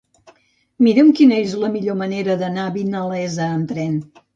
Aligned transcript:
Mira'm 0.87 1.11
quina 1.21 1.39
és 1.43 1.55
la 1.67 1.71
millor 1.77 2.01
manera 2.03 2.41
d'anar 2.43 2.67
a 2.67 2.77
Vinalesa 2.83 3.55
amb 3.57 3.75
tren. 3.77 4.07